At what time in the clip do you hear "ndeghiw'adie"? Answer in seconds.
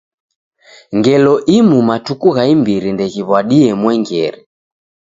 2.95-3.69